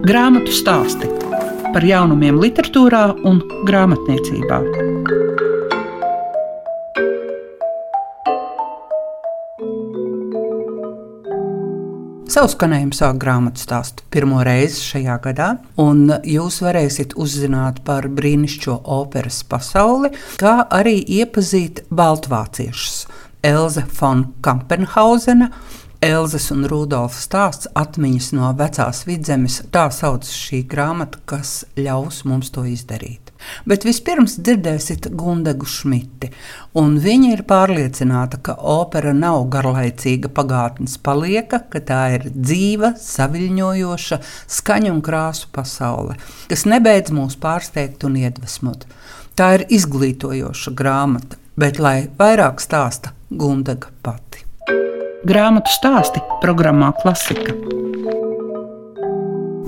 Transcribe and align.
Grāmatu 0.00 0.48
stāsti 0.48 1.04
par 1.74 1.84
jaunumiem, 1.84 2.38
literatūrā 2.40 3.02
un 3.28 3.42
grāmatniecībā. 3.68 4.60
Savu 12.30 12.48
skanējumu 12.54 12.96
sāk 12.96 13.20
grāmatu 13.20 13.60
stāstu 13.60 14.06
pirmo 14.08 14.40
reizi 14.46 14.80
šajā 14.86 15.20
gadā, 15.28 15.50
un 15.76 16.06
jūs 16.24 16.62
varēsiet 16.64 17.12
uzzināt 17.20 17.84
par 17.84 18.08
brīnišķīgo 18.08 18.80
operas 18.96 19.42
pasauli, 19.44 20.14
kā 20.40 20.62
arī 20.80 20.96
iepazīt 21.20 21.84
baltvāciešus 21.92 23.04
Elze 23.42 23.84
von 24.00 24.24
Kampenhausena 24.40 25.50
Elzas 26.00 26.46
un 26.48 26.62
Rudolfa 26.64 27.20
stāsts 27.20 27.68
atmiņas 27.76 28.30
no 28.32 28.48
vecās 28.56 29.02
vidzemes. 29.04 29.58
Tā 29.68 29.82
sauc 29.92 30.24
šī 30.24 30.62
grāmata, 30.64 31.18
kas 31.28 31.66
ļaus 31.76 32.22
mums 32.24 32.48
to 32.54 32.64
izdarīt. 32.64 33.28
Bet 33.68 33.84
vispirms 33.84 34.38
dzirdēsiet 34.40 35.10
Gundegu 35.16 35.68
Šmiti, 35.68 36.30
un 36.80 36.96
viņa 37.04 37.34
ir 37.34 37.42
pārliecināta, 37.48 38.40
ka 38.40 38.56
opera 38.56 39.12
nav 39.16 39.42
garlaicīga 39.52 40.32
pagātnes 40.32 40.96
palieka, 41.04 41.60
ka 41.68 41.84
tā 41.84 42.00
ir 42.16 42.26
dzīva, 42.32 42.94
saviļņojoša, 43.00 44.20
skaņu 44.56 44.94
un 44.96 45.04
krāsu 45.04 45.52
pasaule, 45.52 46.16
kas 46.48 46.64
nebeidz 46.64 47.12
mūs 47.12 47.36
pārsteigt 47.40 48.08
un 48.08 48.16
iedvesmot. 48.24 48.88
Tā 49.36 49.52
ir 49.58 49.68
izglītojoša 49.68 50.76
grāmata, 50.80 51.36
bet 51.60 51.76
lai 51.76 52.08
vairāk 52.16 52.64
stāsta 52.64 53.12
Gundega 53.28 53.92
pati. 54.00 54.29
Grāmatu 55.20 55.68
stāsti 55.68 56.22
programmā 56.40 56.94
Klasika. 56.96 57.52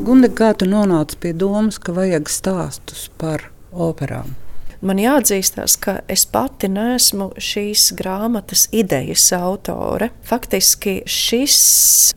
Gunde, 0.01 0.31
kā 0.33 0.55
tu 0.57 0.65
nonāci 0.65 1.19
pie 1.21 1.35
domas, 1.37 1.77
ka 1.77 1.93
vajag 1.93 2.31
stāstus 2.33 3.11
par 3.21 3.51
operām? 3.71 4.33
Man 4.83 4.99
jāatzīstās, 4.99 5.77
ka 5.79 5.93
es 6.11 6.25
pati 6.27 6.67
neesmu 6.67 7.29
šīs 7.39 7.93
grāmatas 7.95 8.65
idejas 8.75 9.29
autore. 9.37 10.09
Faktiski 10.27 10.97
šis 11.07 11.59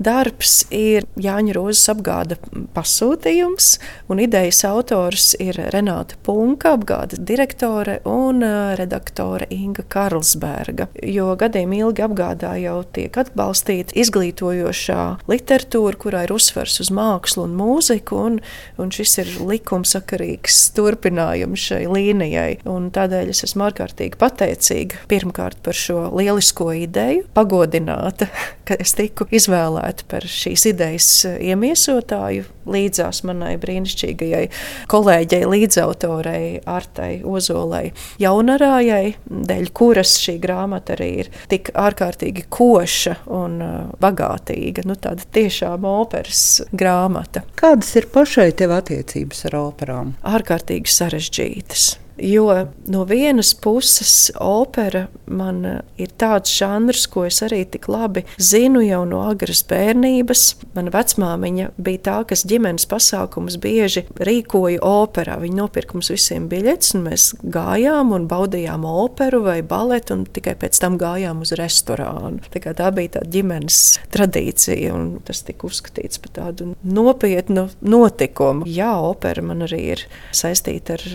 darbs 0.02 0.64
ir 0.74 1.06
Jāņa 1.22 1.54
Rozes 1.54 1.92
apgāda 1.94 2.40
pasūtījums, 2.74 3.68
un 4.10 4.22
idejas 4.24 4.64
autors 4.66 5.36
ir 5.38 5.60
Renāta 5.76 6.18
Punka, 6.26 6.72
apgādes 6.80 7.22
direktore 7.22 8.00
un 8.10 8.42
redaktore 8.80 9.46
Inga 9.54 9.86
Karlsberga. 9.86 10.90
Jo 11.06 11.36
gadiem 11.38 11.78
ilgi 11.78 12.08
apgādā 12.08 12.56
jau 12.64 12.80
tiek 12.98 13.22
atbalstīta 13.22 13.94
izglītojošā 13.94 15.06
literatūra, 15.30 16.02
kurā 16.02 16.26
ir 16.26 16.34
uzsvers 16.34 16.82
uz 16.82 16.90
mākslu 16.90 17.46
un 17.46 17.56
mūziku, 17.62 18.26
un, 18.26 18.42
un 18.82 18.98
šis 18.98 19.20
ir 19.22 19.32
likumsakarīgs 19.54 20.64
turpinājums 20.74 21.70
šai 21.70 21.86
līnijai 21.94 22.55
iespēju. 22.56 22.92
Tādēļ 22.96 23.30
es 23.30 23.44
esmu 23.44 23.66
ārkārtīgi 23.68 24.18
pateicīga 24.20 24.96
pirmkārt 25.10 25.58
par 25.64 25.74
šo 25.74 26.10
lielisko 26.16 26.72
ideju, 26.74 27.26
pagodināta, 27.36 28.28
ka 28.68 28.78
es 28.80 28.96
tiku 28.96 29.28
izvēlēta 29.32 30.08
par 30.08 30.26
šīs 30.26 30.66
idejas 30.72 31.10
iemiesotāju 31.26 32.46
līdzās 32.66 33.22
manai 33.28 33.56
brīnišķīgajai 33.62 34.46
kolēģei, 34.90 35.42
līdzautorei 35.46 36.62
Artai 36.66 37.22
Ozolai 37.26 37.92
Jaunarājai, 38.22 39.16
dēļ 39.30 39.70
kuras 39.76 40.16
šī 40.24 40.38
grāmata 40.42 40.96
arī 40.96 41.12
ir 41.26 41.30
tik 41.52 41.70
ārkārtīgi 41.78 42.48
koša 42.50 43.18
un 43.34 43.60
uh, 43.62 43.76
bagātīga. 44.02 44.86
Nu, 44.90 44.98
tāda 44.98 45.26
tiešām 45.36 45.86
operas 45.90 46.64
grāmata. 46.74 47.46
Kādas 47.60 47.94
ir 48.00 48.10
pašai 48.14 48.50
tev 48.58 48.74
attiecības 48.78 49.46
ar 49.50 49.60
operām? 49.62 50.16
Ārkārtīgi 50.26 50.92
sarežģītas. 50.92 52.05
Jo 52.18 52.68
no 52.86 53.04
vienas 53.04 53.54
puses 53.54 54.32
opera 54.40 55.08
man 55.28 55.66
eh, 55.66 55.80
ir 55.98 56.12
tāds 56.20 56.54
žanrs, 56.56 57.08
ko 57.12 57.26
es 57.28 57.42
arī 57.44 57.64
tik 57.68 57.90
labi 57.92 58.24
zinu 58.40 58.84
jau 58.86 59.02
no 59.10 59.24
agras 59.28 59.64
bērnības. 59.68 60.44
Mana 60.78 60.94
vecmāmiņa 60.94 61.72
bija 61.82 62.04
tā, 62.08 62.18
kas 62.30 62.46
ģimenes 62.48 62.88
pasākumus 62.92 63.58
bieži 63.62 64.06
rīkoja 64.16 64.80
operā. 64.86 65.38
Viņa 65.42 65.60
nopirka 65.60 65.98
mums 65.98 66.12
visiem 66.14 66.48
biļetes, 66.52 66.94
un 66.96 67.06
mēs 67.10 67.28
gājām 67.42 68.14
un 68.16 68.30
baudījām 68.32 68.86
operu 68.88 69.44
vai 69.48 69.60
baletu, 69.66 70.20
un 70.20 70.26
tikai 70.30 70.56
pēc 70.62 70.80
tam 70.82 71.00
gājām 71.02 71.44
uz 71.44 71.52
restorānu. 71.60 72.44
Tā, 72.54 72.76
tā 72.78 72.92
bija 72.96 73.18
tā 73.18 73.26
ģimenes 73.36 73.82
tradīcija, 74.14 74.94
un 74.96 75.12
tas 75.26 75.44
tika 75.48 75.68
uzskatīts 75.68 76.22
par 76.24 76.36
tādu 76.40 76.72
nopietnu 76.86 77.68
notikumu. 77.84 78.70
Jā, 78.70 78.94
opera 79.04 79.44
man 79.46 79.66
arī 79.68 79.82
ir 79.96 80.06
saistīta 80.36 80.96
ar 80.96 81.06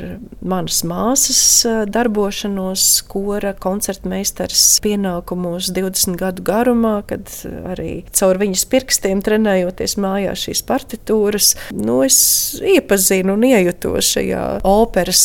manas 0.41 0.83
māsas 0.91 1.41
darbošanos, 1.91 2.85
kora 3.11 3.53
koncertmeistars 3.59 4.65
pienākumos 4.85 5.71
20 5.77 6.19
gadu 6.21 6.45
garumā, 6.47 7.01
kad 7.09 7.31
arī 7.71 8.03
caur 8.17 8.41
viņas 8.41 8.67
pirkstiem 8.71 9.23
trenējoties 9.25 9.97
mājās 10.01 10.47
šīs 10.49 10.65
partitūras. 10.69 11.53
Nu, 11.77 12.01
es 12.07 12.19
iepazinu 12.61 13.37
un 13.37 13.47
iejutos 13.51 14.13
šajā 14.17 14.45
operas 14.69 15.23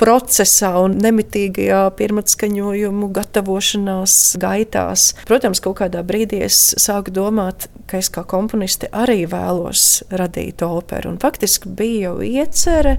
procesā 0.00 0.74
un 0.82 0.98
nemitīgajā 1.04 1.82
pirmatskaņojumu 1.98 3.10
gatavošanās 3.14 4.18
gaitās. 4.42 5.12
Protams, 5.28 5.62
kaut 5.64 5.80
kādā 5.82 6.04
brīdī 6.06 6.44
es 6.48 6.60
sāku 6.80 7.14
domāt, 7.14 7.68
ka 7.90 8.00
es 8.00 8.10
kā 8.12 8.24
komponiste 8.28 8.88
arī 8.94 9.24
vēlos 9.30 10.04
radīt 10.14 10.64
operu. 10.64 11.14
Un 11.14 11.20
faktiski 11.22 11.70
bija 11.76 12.08
jau 12.08 12.16
iecerē 12.24 12.96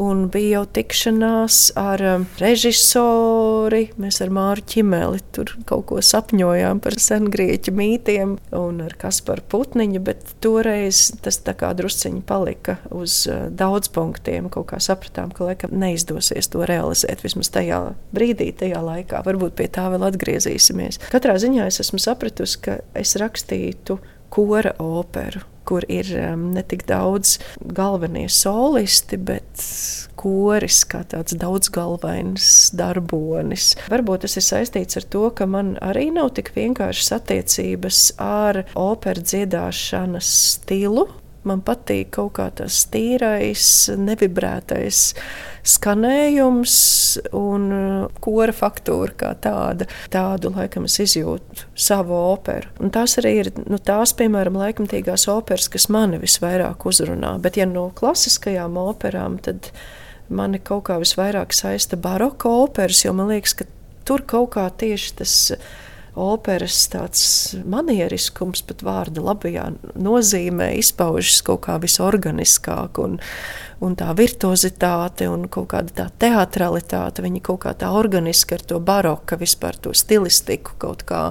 un 0.00 0.26
bija 0.32 0.58
jau 0.58 0.64
tikšanās 0.78 1.45
ar 1.78 2.02
um, 2.04 2.24
režisori. 2.40 3.86
Mēs 4.00 4.20
ar 4.24 4.32
Māru 4.34 4.64
Čimeli 4.66 5.22
tur 5.34 5.52
kaut 5.68 5.86
ko 5.90 6.00
sapņojām 6.04 6.80
par 6.84 6.96
sengrieķu 7.00 7.74
mītiem 7.76 8.36
un 8.56 8.82
ar 8.84 8.96
Kasparu 9.00 9.44
Putniņu, 9.52 10.02
bet 10.06 10.34
toreiz 10.44 11.08
tas 11.24 11.40
tā 11.46 11.56
kā 11.58 11.72
drusciņi 11.78 12.22
palika 12.28 12.78
uz 12.94 13.22
uh, 13.30 13.46
daudz 13.50 13.90
punktiem. 13.94 14.50
Kaut 14.52 14.68
kā 14.72 14.80
sapratām, 14.82 15.32
ka 15.34 15.50
laikam 15.50 15.74
neizdosies 15.78 16.50
to 16.52 16.66
realizēt 16.68 17.24
vismaz 17.26 17.50
tajā 17.54 17.82
brīdī, 18.16 18.52
tajā 18.56 18.82
laikā. 18.84 19.24
Varbūt 19.26 19.58
pie 19.58 19.70
tā 19.72 19.88
vēl 19.94 20.08
atgriezīsimies. 20.10 21.02
Katrā 21.12 21.38
ziņā 21.42 21.70
es 21.70 21.82
esmu 21.84 22.02
sapratusi, 22.02 22.62
ka 22.66 22.80
es 22.96 23.16
rakstītu 23.20 24.00
kora 24.32 24.74
operu, 24.82 25.44
kur 25.68 25.86
ir 25.92 26.08
um, 26.22 26.50
ne 26.54 26.62
tik 26.66 26.86
daudz 26.88 27.36
galvenie 27.60 28.28
solisti, 28.32 29.18
bet 29.18 29.66
koris 30.16 30.80
kā 30.88 31.02
tāds 31.10 31.36
daudzgalvains 31.38 32.48
darbonis. 32.76 33.74
Varbūt 33.92 34.24
tas 34.26 34.38
ir 34.38 34.46
saistīts 34.46 35.00
ar 35.00 35.08
to, 35.12 35.26
ka 35.36 35.48
man 35.50 35.74
arī 35.84 36.08
nav 36.14 36.32
tik 36.38 36.52
vienkāršas 36.56 37.12
attiecības 37.20 38.02
ar 38.22 38.64
operas 38.74 39.26
dziedāšanas 39.32 40.32
stilu. 40.54 41.08
Man 41.46 41.62
patīk 41.62 42.10
kaut 42.16 42.32
kā 42.38 42.48
tas 42.58 42.80
tīrais, 42.90 43.66
nevibrētais 43.94 45.02
skanējums 45.66 46.74
un 47.36 47.66
uh, 47.74 48.18
kora 48.22 48.54
faktūra 48.54 49.14
kā 49.18 49.30
tāda. 49.42 49.86
Tādu 50.12 50.50
laikam 50.56 50.88
es 50.90 50.98
izjūtu 51.02 51.68
savu 51.78 52.18
operu. 52.32 52.72
Un 52.82 52.90
tās 52.94 53.18
arī 53.22 53.34
ir 53.44 53.52
nu, 53.62 53.78
tās, 53.78 54.14
piemēram, 54.18 54.58
laikmatīgās 54.62 55.28
operas, 55.30 55.70
kas 55.70 55.88
mani 55.92 56.20
visvairāk 56.22 56.86
uzrunā. 56.90 57.36
Bet, 57.42 57.60
ja 57.60 57.68
no 57.70 57.88
klasiskajām 57.94 58.78
operām, 58.82 59.38
tad 59.42 59.70
mani 60.26 60.58
kaut 60.58 60.88
kā 60.90 60.98
visvairāk 61.02 61.54
saista 61.54 61.98
baroka 61.98 62.50
operas, 62.50 63.04
jo 63.06 63.14
man 63.14 63.30
liekas, 63.30 63.54
ka 63.60 63.70
tur 64.06 64.26
kaut 64.26 64.56
kā 64.58 64.66
tieši 64.82 65.18
tas 65.22 65.36
ir 65.54 65.68
operas 66.16 66.78
tāds 66.92 67.22
manieriskums, 67.68 68.62
pat 68.66 68.82
vārda 68.86 69.22
labajā 69.24 69.68
nozīmē, 70.00 70.72
izpaužas 70.80 71.42
kaut 71.46 71.66
kā 71.66 71.76
visorganiskāk. 71.82 73.00
Un, 73.04 73.18
un 73.84 73.96
tā 73.98 74.08
virtuozitāte 74.16 75.28
un 75.28 75.46
kaut 75.52 75.68
kāda 75.74 75.94
tā 76.00 76.06
teatralitāte, 76.24 77.24
viņi 77.24 77.42
kaut 77.44 77.60
kā 77.66 77.74
tā 77.76 77.92
organiski 77.94 78.56
ar 78.56 78.64
to 78.64 78.80
baroka, 78.80 79.38
vispār 79.40 79.76
to 79.76 79.92
stilistiku 79.96 80.78
kaut 80.80 81.04
kā 81.08 81.22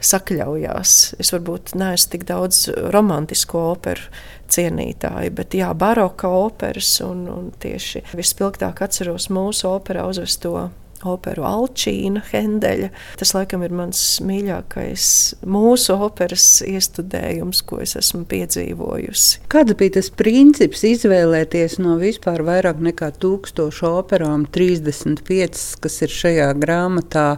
sakļaujās. 0.00 1.14
Es 1.20 1.34
varbūt 1.34 1.76
neesmu 1.78 2.14
tik 2.14 2.24
daudz 2.28 2.66
romantisko 2.94 3.68
operu 3.74 4.08
cienītāji, 4.54 5.32
bet 5.34 5.56
jā, 5.56 5.70
baroka 5.76 6.28
operas 6.28 6.96
un, 7.04 7.26
un 7.32 7.52
tieši 7.60 8.04
vispilgtāk 8.16 8.84
atceros 8.84 9.30
mūsu 9.32 9.68
operā 9.72 10.04
uzvesto 10.08 10.70
operu 11.08 11.44
Alčīna, 11.48 12.22
Hendeļa. 12.30 12.90
Tas, 13.20 13.34
laikam, 13.36 13.64
ir 13.66 13.74
mans 13.76 14.00
mīļākais 14.24 15.06
mūsu 15.46 15.96
operas 16.06 16.46
iestudējums, 16.66 17.62
ko 17.68 17.80
es 17.84 17.96
esmu 18.00 18.24
piedzīvojusi. 18.30 19.44
Kāda 19.52 19.76
bija 19.78 19.96
tas 19.98 20.10
princips 20.14 20.84
izvēlēties 20.88 21.78
no 21.82 21.98
vispār 22.00 22.44
vairāk 22.46 22.82
nekā 22.84 23.10
tūkstošu 23.22 23.90
operām, 24.00 24.46
35, 24.54 25.64
kas 25.84 26.00
ir 26.04 26.14
šajā 26.14 26.50
grāmatā? 26.60 27.28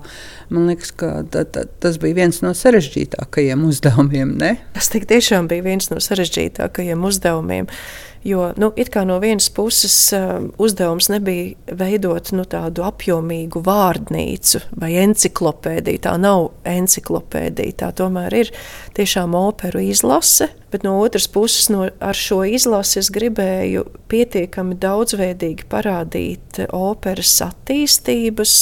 Man 0.52 0.70
liekas, 0.70 0.92
ka 0.96 1.12
ta, 1.30 1.44
ta, 1.44 1.66
tas 1.82 2.00
bija 2.02 2.20
viens 2.22 2.42
no 2.44 2.54
sarežģītākajiem 2.56 3.64
uzdevumiem. 3.66 4.36
Ne? 4.40 4.56
Tas 4.76 4.90
tiešām 4.94 5.50
bija 5.50 5.64
viens 5.66 5.90
no 5.92 6.00
sarežģītākajiem 6.02 7.06
uzdevumiem. 7.06 7.70
Jo 8.26 8.49
nu, 8.56 8.73
no 9.06 9.19
vienas 9.23 9.46
puses 9.55 9.94
um, 10.17 10.49
uzdevums 10.58 11.06
nebija 11.12 11.76
veidot 11.78 12.32
nu, 12.34 12.43
tādu 12.43 12.82
apjomīgu 12.82 13.62
vārnīcu 13.62 14.64
vai 14.82 14.96
enciklopēdiju. 15.05 16.02
Tā 16.02 16.17
nav 16.19 16.49
enciklopēdija, 16.67 17.76
tā 17.84 17.93
tomēr 18.02 18.34
ir 18.34 18.50
tiešām 18.99 19.37
operu 19.38 19.84
izlase. 19.87 20.50
Bet 20.70 20.82
no 20.82 20.96
otras 20.98 21.28
puses, 21.30 21.68
no, 21.70 21.84
ar 22.00 22.18
šo 22.18 22.40
izlasi 22.50 22.98
es 22.98 23.10
gribēju 23.14 23.84
pietiekami 24.10 24.74
daudzveidīgi 24.82 25.68
parādīt 25.70 26.58
operas 26.74 27.36
attīstības 27.44 28.54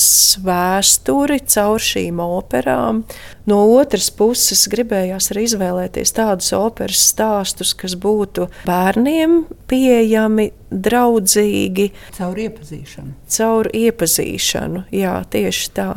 vēsturi 0.45 1.41
caur 1.49 1.81
šīm 1.81 2.21
operām. 2.21 3.03
No 3.49 3.63
otras 3.79 4.11
puses, 4.13 4.67
gribējās 4.73 5.31
arī 5.33 5.47
izvēlēties 5.49 6.13
tādus 6.17 6.53
operas 6.59 7.09
stāstus, 7.09 7.73
kas 7.73 7.97
būtu 7.97 8.51
bērniem 8.69 9.43
pieejami, 9.73 10.51
draudzīgi. 10.71 11.91
Caur 12.19 12.41
iepazīšanu. 12.45 13.17
Caur 13.33 13.73
iepazīšanu, 13.73 14.89
jā, 14.93 15.19
tieši 15.33 15.77
tā. 15.81 15.91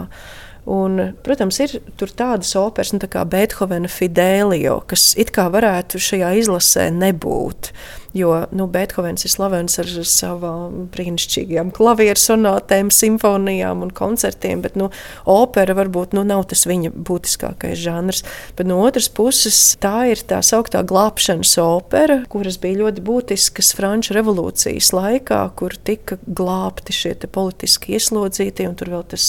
Un, 0.68 1.00
protams, 1.24 1.62
ir 1.64 1.78
tādas 2.20 2.50
operas, 2.60 2.92
nu, 2.92 3.00
tā 3.00 3.08
kā 3.12 3.22
Beethovena 3.30 3.88
Fidelio, 3.88 4.82
kas 4.90 5.14
it 5.16 5.32
kā 5.36 5.46
varētu 5.54 6.02
šajā 6.04 6.34
izlasē 6.42 6.90
nebūt. 6.92 7.72
Jo 8.16 8.46
nu, 8.56 8.68
Beethovens 8.72 9.26
ir 9.28 9.32
slavens 9.32 9.76
ar 9.82 9.90
savām 10.08 10.86
brīnišķīgām 10.94 11.74
klavieru 11.76 12.20
sonātēm, 12.22 12.92
simfonijām 12.94 13.84
un 13.84 13.92
koncertiem, 13.96 14.62
bet 14.64 14.78
nu, 14.80 14.88
opera 15.28 15.76
varbūt 15.78 16.16
nu, 16.16 16.24
nav 16.28 16.46
tas 16.52 16.64
viņa 16.70 16.94
būtiskākais 16.96 17.80
žanrs. 17.82 18.24
Bet 18.58 18.70
no 18.70 18.80
otras 18.86 19.10
puses, 19.12 19.60
tā 19.84 20.08
ir 20.14 20.24
tā 20.30 20.40
sauktā 20.46 20.84
glābšanas 20.88 21.58
opera, 21.64 22.22
kuras 22.32 22.60
bija 22.64 22.82
ļoti 22.84 23.04
būtiskas 23.06 23.74
Franču 23.78 24.16
revolūcijas 24.18 24.94
laikā, 24.96 25.42
kur 25.60 25.76
tika 25.76 26.20
glābti 26.26 26.96
šie 26.96 27.16
politiski 27.28 27.98
ieslodzītie. 27.98 28.70
Tur 28.78 28.92
vēl 28.94 29.04
tas 29.12 29.28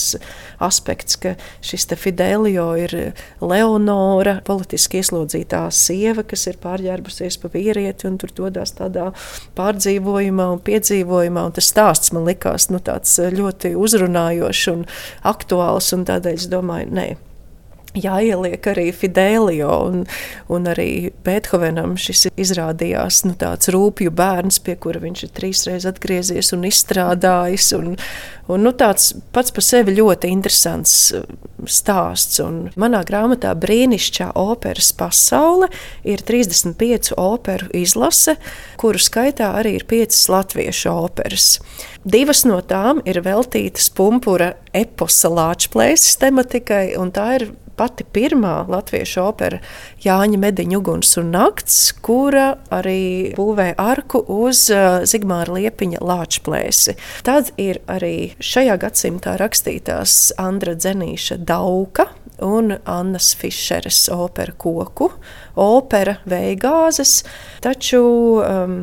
aspekts, 0.62 1.19
ka 1.20 1.34
šis 1.64 1.88
Fidelio 1.98 2.70
ir 2.78 2.94
Leonora, 3.40 4.38
politiski 4.46 5.00
ieslodzītā 5.02 5.64
sieva, 5.74 6.22
kas 6.26 6.46
ir 6.50 6.58
pārģērbusies 6.62 7.40
pa 7.42 7.50
vīrieti 7.52 8.08
un 8.08 8.19
tur 8.20 8.32
dodas 8.36 8.68
tādā 8.76 9.11
pārdzīvojumā 9.59 10.49
un 10.55 10.61
piedzīvojumā. 10.67 11.47
Un 11.49 11.56
tas 11.56 11.70
stāsts 11.73 12.12
man 12.17 12.29
likās 12.29 12.69
nu, 12.73 12.82
ļoti 13.35 13.75
uzrunājošs 13.79 14.67
un 14.75 14.85
aktuāls. 15.29 15.93
Un 15.97 16.05
tādēļ 16.09 16.38
es 16.38 16.49
domāju, 16.53 16.93
nē, 16.99 17.09
jāieliek 17.96 18.67
arī 18.70 18.88
Fidelio 18.93 19.70
un, 19.88 20.02
un 20.52 20.69
arī 20.69 21.11
Beethovenam. 21.25 21.96
Šis 22.00 22.29
izrādījās 22.38 23.23
nu, 23.26 23.35
tāds 23.38 23.70
rūpju 23.73 24.12
bērns, 24.14 24.61
pie 24.64 24.76
kura 24.81 25.02
viņš 25.02 25.25
ir 25.25 25.35
trīsreiz 25.37 25.88
atgriezies 25.88 26.52
un 26.56 26.67
izstrādājis. 26.69 27.70
Un, 27.79 27.94
un, 28.49 28.64
nu, 28.64 28.73
tāds 28.76 29.12
pats 29.35 29.55
par 29.55 29.64
sevi 29.64 29.96
ļoti 29.99 30.31
interesants 30.32 30.96
uh, 31.17 31.25
stāsts. 31.69 32.40
Un 32.44 32.69
manā 32.81 33.02
grāmatā 33.08 33.55
Brīnišķā 33.58 34.32
operas 34.38 34.93
pasaule 34.96 35.70
ir 36.08 36.25
35 36.29 37.14
operu 37.19 37.70
izlase, 37.76 38.37
kuru 38.81 39.00
skaitā 39.02 39.55
arī 39.58 39.79
ir 39.81 39.87
5 39.88 40.26
latviešu 40.34 40.93
operas. 40.93 41.56
Divas 42.08 42.44
no 42.49 42.61
tām 42.64 43.02
ir 43.08 43.20
veltītas 43.25 43.88
pumpura 43.93 44.55
eposa 44.76 45.29
lāčplēses 45.32 46.20
tematikai, 46.23 46.93
un 46.96 47.11
tā 47.12 47.31
ir 47.41 47.49
pati 47.78 48.04
pirmā 48.04 48.54
latviešu 48.70 49.22
opera 49.25 49.60
Jāņa 50.04 50.40
Mediņa 50.42 50.78
uguns 50.80 51.14
un 51.20 51.32
nakts, 51.34 51.78
kura 52.04 52.50
arī 52.75 53.34
būvē 53.38 53.70
arku 53.78 54.22
uz 54.38 54.66
uh, 54.75 55.02
Zigmāra 55.08 55.56
Liepiņa 55.58 56.02
lāčplēsi. 56.04 56.96
Tad 57.26 57.52
ir 57.60 57.82
arī 57.90 58.32
šajā 58.42 58.78
gadsimtā 58.82 59.38
rakstītās 59.40 60.32
Andra 60.42 60.75
Dzenīša 60.78 61.40
Dauka, 61.48 62.10
un 62.44 62.76
Annas 62.84 63.32
Fischeres 63.38 64.08
opera 64.12 64.52
koku, 64.52 65.10
opera 65.58 66.19
Veigāzes, 66.28 67.22
taču 67.64 68.02
um, 68.42 68.81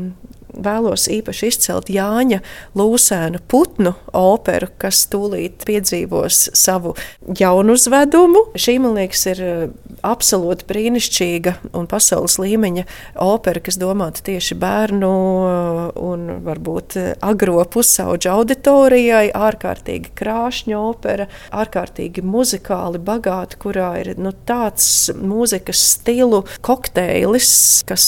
vēlos 0.56 1.07
īpaši 1.12 1.50
izcelt 1.52 1.90
Jāņa 1.92 2.42
Lūsēnu 2.78 3.42
putnu 3.52 3.96
operu, 4.16 4.69
kas 4.81 5.06
tūlīt 5.12 5.66
piedzīvos 5.68 6.50
savu 6.57 6.96
jaunuzvedumu. 7.40 8.46
Šī, 8.60 8.78
man 8.84 8.98
liekas, 9.00 9.25
ir 9.34 9.42
eh, 9.46 9.63
absolūti 10.06 10.68
brīnišķīga 10.69 11.56
un 11.75 11.90
pasaules 11.92 12.38
līmeņa 12.42 12.86
opera, 13.25 13.63
kas 13.63 13.80
domāta 13.81 14.24
tieši 14.30 14.57
bērnu 14.62 15.12
eh, 15.50 15.81
un 16.06 16.28
varbūt 16.46 16.98
eh, 17.01 17.12
agro 17.25 17.62
pusauģu 17.75 18.31
auditorijai. 18.36 19.28
Ārkārtīgi 19.36 20.13
krāšņa 20.18 20.80
opera, 20.80 21.30
ārkārtīgi 21.56 22.24
muzikāli 22.25 23.01
bagāta, 23.04 23.60
kurā 23.62 23.92
ir 24.04 24.16
nu, 24.22 24.34
tāds 24.48 25.12
mūzikas 25.16 25.81
stilu 25.96 26.44
kokteilis, 26.66 27.56
kas 27.88 28.06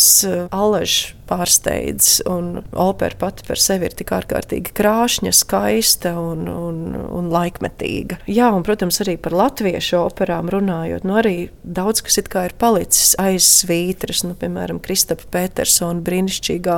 allaž 0.51 1.16
pārsteidz. 1.27 2.21
Opera 2.27 3.19
pati 3.19 3.45
par 3.47 3.61
sevi 3.61 3.87
ir 3.89 3.95
tik 3.97 4.13
ārkārtīgi 4.15 4.73
krāšņa, 4.77 5.33
skaista 5.35 6.13
un, 6.19 6.47
un, 6.51 6.95
un 6.95 7.29
laikmetīga. 7.33 8.21
Jā, 8.31 8.49
un, 8.55 8.65
protams, 8.67 9.01
arī 9.03 9.17
par 9.21 9.35
latviešu 9.37 9.99
operām 10.01 10.51
runājot, 10.53 11.05
nu, 11.07 11.17
arī 11.21 11.35
daudz 11.63 12.03
kas 12.05 12.19
ir 12.21 12.29
palicis 12.59 13.15
aiz 13.21 13.47
svītras. 13.61 14.23
Nu, 14.27 14.35
piemēram, 14.39 14.81
Kristapa 14.83 15.27
Petersona 15.33 16.03
brīnišķīgā 16.05 16.77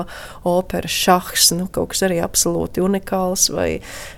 opera 0.50 0.90
Šahs, 0.90 1.51
nu, 1.57 1.69
kaut 1.72 1.94
kas 1.94 2.06
arī 2.07 2.19
absolūti 2.24 2.84
unikāls, 2.84 3.50
vai 3.54 3.69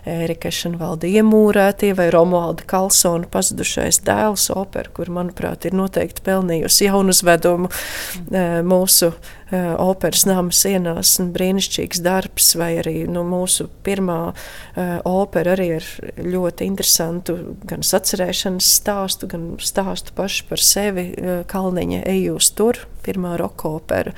Erika 0.08 0.52
Šanvalda 0.54 1.10
iemūrētie, 1.10 1.94
vai 1.98 2.10
Romualda 2.14 2.66
Kalsona 2.68 3.30
pazudušais 3.32 4.02
dēls 4.08 4.50
opera, 4.56 4.92
kur, 4.94 5.12
manuprāt, 5.14 5.68
ir 5.68 5.78
noteikti 5.78 6.24
pelnījusi 6.26 6.88
jaunu 6.88 7.16
uzvedumu 7.16 7.70
mm. 7.70 8.68
mūsu 8.68 9.12
Eh, 9.52 9.76
operas 9.84 10.24
nama 10.24 10.54
sienās 10.56 11.18
brīnišķīgs 11.36 12.00
darbs, 12.06 12.54
vai 12.56 12.70
arī 12.80 13.02
nu, 13.12 13.26
mūsu 13.28 13.66
pirmā 13.84 14.20
uh, 14.32 14.94
opera 15.04 15.58
arī 15.58 15.66
ar 15.76 15.88
ļoti 16.24 16.70
interesantu 16.70 17.36
gan 17.68 17.84
sacerēšanas 17.84 18.70
stāstu, 18.78 19.28
gan 19.34 19.50
stāstu 19.60 20.16
pašu 20.16 20.48
par 20.48 20.64
sevi. 20.64 21.10
Uh, 21.18 21.42
Kalniņa 21.52 22.00
ejūs 22.14 22.54
tur, 22.56 22.80
pirmā 23.04 23.34
roka 23.42 23.74
opera. 23.76 24.16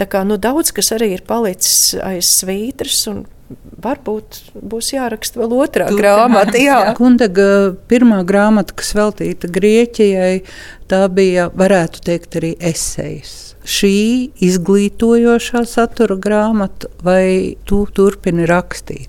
Tā 0.00 0.08
kā 0.08 0.24
nu, 0.24 0.40
daudz 0.40 0.72
kas 0.72 0.94
arī 0.96 1.10
ir 1.18 1.26
palicis 1.28 1.92
aiz 2.00 2.32
svītras, 2.40 3.02
un 3.12 3.26
varbūt 3.84 4.40
būs 4.56 4.92
jāraksta 4.94 5.42
vēl 5.42 5.56
otrā 5.58 5.88
Turpinājums, 5.90 6.00
grāmata. 6.00 6.60
Jā. 6.60 6.78
Kundaga 6.96 7.48
pirmā 7.90 8.22
grāmata, 8.26 8.76
kas 8.78 8.94
veltīta 8.96 9.50
Grieķijai, 9.52 10.44
tā 10.90 11.02
bija, 11.12 11.50
varētu 11.54 12.04
teikt, 12.08 12.38
arī 12.40 12.54
esejas 12.72 13.54
šī 13.64 14.30
izglītojošā 14.44 15.64
satura 15.68 16.16
grāmata, 16.20 16.90
vai 17.04 17.56
tu 17.68 17.84
turpini 17.88 18.46
rakstīt? 18.48 19.08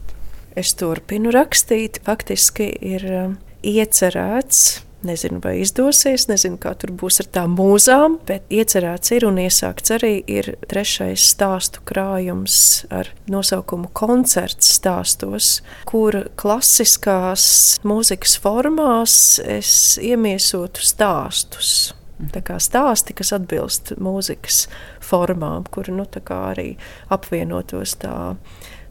Es 0.55 0.71
turpinu 0.79 1.33
rakstīt. 1.35 1.99
Faktiski 2.05 2.69
ir 2.79 3.03
um, 3.11 3.33
iecerēts 3.59 4.84
Nezinu, 5.05 5.37
vai 5.43 5.59
izdosies, 5.61 6.23
nezinu, 6.31 6.57
kā 6.61 6.71
tur 6.81 6.89
būs 6.97 7.19
ar 7.21 7.27
tām 7.37 7.53
mūzām, 7.59 8.15
bet 8.25 8.47
iecerēts 8.53 9.11
ir 9.13 9.25
un 9.27 9.37
iesākts 9.43 9.93
arī 9.93 10.13
ir 10.31 10.55
trešais 10.71 11.27
stāstu 11.35 11.83
krājums 11.85 12.55
ar 12.89 13.11
nosaukumu 13.29 13.91
koncerts 13.93 14.71
stāstos, 14.79 15.59
kur 15.85 16.23
klasiskās 16.41 17.45
mūzikas 17.85 18.33
formās 18.41 19.17
es 19.45 19.75
iemiesotu 20.01 20.81
stāstus. 20.81 21.93
Tā 22.31 22.41
kā 22.47 22.57
stāsti, 22.63 23.13
kas 23.13 23.33
atbilst 23.35 23.93
mūzikas 24.01 24.65
formām, 25.03 25.67
kur 25.69 25.91
nu, 25.93 26.07
arī 26.31 26.71
apvienotos 27.13 27.97
tā 28.01 28.15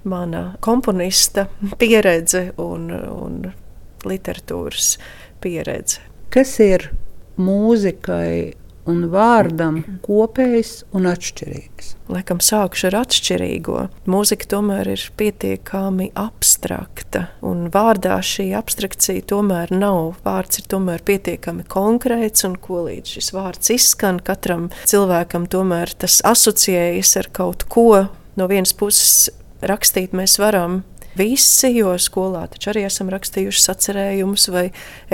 mana 0.04 0.46
komponista 0.62 1.48
pieredze 1.80 2.50
un, 2.60 2.90
un 2.92 3.38
literatūras 4.04 4.98
pieredze. 5.44 6.02
Kas 6.34 6.56
ir 6.64 6.88
mūzikai 7.38 8.54
un 8.90 9.06
vārdam 9.12 9.80
kopējs 10.04 10.82
un 10.96 11.08
atšķirīgs. 11.08 11.94
Laikam 12.12 12.40
sākšu 12.44 12.88
ar 12.90 12.98
atšķirīgo. 13.00 13.78
Mūzika 14.10 14.48
tomēr 14.54 14.90
ir 14.92 15.04
pietiekami 15.18 16.10
abstrakta, 16.20 17.26
un 17.44 17.68
vārdā 17.72 18.18
šī 18.24 18.50
abstrakcija 18.58 19.24
tomēr 19.32 19.72
nav. 19.74 20.18
Vārds 20.26 20.60
ir 20.60 20.68
tomēr 20.74 21.04
pietiekami 21.06 21.64
konkrēts, 21.70 22.44
un 22.48 22.58
ko 22.60 22.84
līdz 22.88 23.16
šis 23.16 23.32
vārds 23.36 23.72
izskan, 23.74 24.20
katram 24.24 24.68
cilvēkam 24.84 25.48
tomēr 25.52 25.94
tas 26.04 26.20
asociējas 26.28 27.16
ar 27.22 27.32
kaut 27.32 27.64
ko. 27.72 28.04
No 28.36 28.50
vienas 28.50 28.74
puses 28.76 29.30
rakstīt 29.64 30.12
mēs 30.16 30.36
varam 30.42 30.82
visi, 31.18 31.70
jo 31.78 31.94
skolā 32.00 32.44
taču 32.52 32.72
arī 32.72 32.84
esam 32.88 33.10
rakstījuši 33.12 33.62
sacerējumus 33.64 34.48
vai 34.54 34.64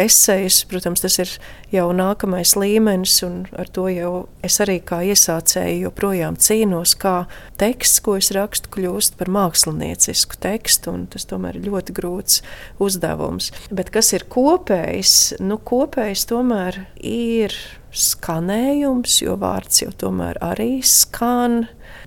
esejas. 0.01 0.63
Protams, 0.71 1.03
tas 1.05 1.19
ir 1.23 1.33
jau 1.75 1.89
nākamais 1.97 2.55
līmenis, 2.59 3.19
un 3.27 3.43
ar 3.59 3.71
to 3.73 3.87
jau 3.93 4.13
es 4.47 4.61
arī 4.63 4.79
kā 4.85 5.03
iesācēju 5.11 5.87
joprojām 5.87 6.39
cīnos, 6.41 6.97
kā 7.01 7.25
teksts, 7.61 8.03
ko 8.05 8.17
es 8.21 8.33
rakstu, 8.37 8.73
kļūst 8.75 9.19
par 9.21 9.31
māksliniecisku 9.33 10.41
tekstu, 10.43 10.95
un 10.97 11.07
tas 11.11 11.29
tomēr 11.31 11.61
ir 11.61 11.69
ļoti 11.71 11.97
grūts 11.97 12.41
uzdevums. 12.83 13.53
Bet 13.71 13.93
kas 13.95 14.15
ir 14.17 14.27
kopējs? 14.31 15.37
Nu, 15.43 15.61
kopējs 15.61 16.27
tomēr 16.31 16.85
ir 17.01 17.55
skanējums, 17.95 19.21
jo 19.25 19.37
vārds 19.41 19.83
jau 19.83 19.91
tomēr 19.99 20.39
arī 20.45 20.81
skan. 20.87 21.65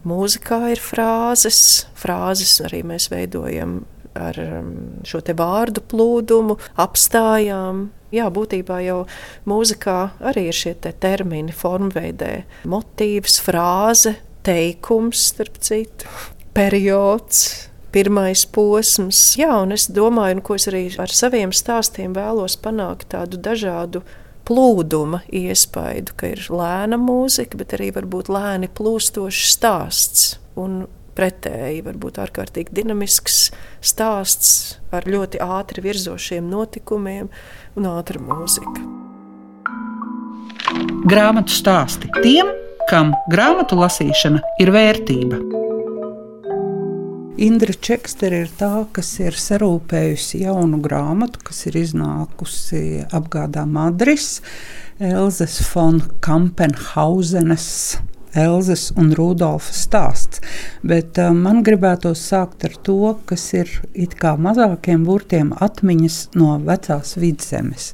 Mūzikā 0.08 0.74
ir 0.74 0.82
frāzes, 0.84 1.88
frāzes 2.00 2.58
arī 2.66 2.84
mēs 2.88 3.10
veidojam 3.12 3.82
ar 4.14 4.38
um, 4.40 4.72
šo 5.08 5.22
te 5.26 5.36
vārdu 5.38 5.84
plūdumu, 5.90 6.58
apstājām. 6.80 7.88
Jā, 8.14 8.28
būtībā 8.34 8.80
jau 8.86 9.00
mūzikā 9.50 9.98
arī 10.30 10.48
ir 10.52 10.58
šie 10.58 10.76
te 10.84 10.94
termini, 10.94 11.54
formveidē, 11.56 12.44
motīvs, 12.70 13.40
frāze, 13.42 14.16
teikums, 14.46 15.30
starp 15.34 15.60
citu, 15.64 16.10
periods. 16.56 17.70
Pirmais 17.94 18.42
posms, 18.50 19.18
jā, 19.38 19.52
un 19.62 19.76
es 19.76 19.84
domāju, 19.94 20.40
un 20.40 20.42
ko 20.42 20.56
es 20.58 20.64
arī 20.66 20.88
ar 20.98 21.12
saviem 21.14 21.52
stāstiem 21.54 22.16
vēlos 22.18 22.56
panākt, 22.58 23.12
tādu 23.12 23.38
dažādu 23.38 24.02
plūduma 24.48 25.22
iespaidu, 25.32 26.16
ka 26.20 26.34
ir 26.34 26.44
lēna 26.52 27.00
mūzika, 27.00 27.60
bet 27.60 27.76
arī 27.78 27.92
varbūt 27.96 28.32
lēni 28.34 28.70
plūstošs 28.72 29.46
stāsts. 29.56 30.26
Un 30.60 30.84
pretēji, 31.18 31.84
varbūt 31.86 32.20
ārkārtīgi 32.24 32.74
dinamisks 32.74 33.52
stāsts 33.86 34.80
ar 34.94 35.06
ļoti 35.10 35.42
ātri 35.44 35.84
virzošiem 35.86 36.50
notikumiem 36.50 37.30
un 37.78 37.90
ātru 37.94 38.22
mūziku. 38.24 38.90
Grāmatu 41.10 41.54
stāsti 41.54 42.10
tiem, 42.24 42.50
kam 42.90 43.14
grāmatu 43.32 43.78
lasīšana 43.78 44.42
ir 44.64 44.74
vērtība. 44.74 45.63
Indra 47.44 47.74
Čekstera 47.76 48.38
ir 48.46 48.52
tā, 48.56 48.86
kas 48.96 49.10
ir 49.20 49.36
sarūpējusi 49.36 50.46
jaunu 50.46 50.78
grāmatu, 50.84 51.42
kas 51.44 51.66
ir 51.68 51.76
iznākusi 51.82 53.04
apgādā 53.12 53.66
Madris, 53.68 54.38
Elzas 55.04 55.58
von 55.74 56.00
Kampenhausenes 56.24 57.68
Elzas 58.34 58.88
un 58.98 59.12
Rudolfa 59.14 59.76
stāsts. 59.76 60.40
Bet 60.82 61.20
uh, 61.22 61.30
man 61.38 61.62
gribētos 61.66 62.24
sākt 62.32 62.64
ar 62.66 62.78
to, 62.86 63.14
kas 63.30 63.44
ir 63.54 63.70
it 63.94 64.16
kā 64.18 64.34
mazākiem 64.42 65.04
burtiem 65.06 65.52
atmiņas 65.62 66.18
no 66.40 66.56
vecās 66.64 67.14
vidzemes. 67.20 67.92